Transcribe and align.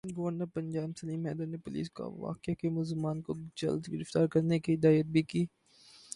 governor 0.15 0.45
Punjab 0.55 0.89
Salim 0.97 1.25
Haider 1.27 1.45
نے 1.47 1.57
police 1.65 1.89
کو 1.91 2.03
واقعے 2.17 2.53
کے 2.55 2.69
ملزمان 2.69 3.21
کو 3.21 3.31
جلد 3.57 3.87
گرفتار 3.89 4.27
کرنے 4.27 4.59
کی 4.59 4.75
ہدایت 4.75 5.05
بھی 5.07 5.23
کی 5.23 5.45